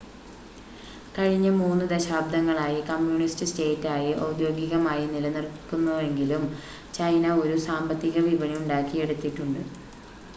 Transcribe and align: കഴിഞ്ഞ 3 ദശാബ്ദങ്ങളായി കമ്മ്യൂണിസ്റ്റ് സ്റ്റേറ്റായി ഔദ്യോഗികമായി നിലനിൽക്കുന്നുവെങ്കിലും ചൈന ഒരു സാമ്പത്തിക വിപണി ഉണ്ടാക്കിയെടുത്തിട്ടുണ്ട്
കഴിഞ്ഞ 1.15 1.47
3 1.57 1.89
ദശാബ്ദങ്ങളായി 1.91 2.79
കമ്മ്യൂണിസ്റ്റ് 2.87 3.47
സ്റ്റേറ്റായി 3.51 4.09
ഔദ്യോഗികമായി 4.23 5.05
നിലനിൽക്കുന്നുവെങ്കിലും 5.11 6.45
ചൈന 6.93 7.35
ഒരു 7.43 7.57
സാമ്പത്തിക 7.67 8.25
വിപണി 8.27 8.55
ഉണ്ടാക്കിയെടുത്തിട്ടുണ്ട് 8.61 9.61